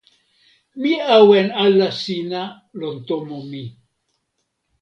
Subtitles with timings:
[0.81, 2.41] mi awen ala sina
[2.79, 3.63] lon tomo mi.